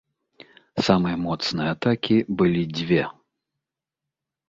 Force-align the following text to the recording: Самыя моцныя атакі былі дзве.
Самыя 0.87 1.15
моцныя 1.27 1.69
атакі 1.75 2.17
былі 2.43 2.63
дзве. 2.83 3.03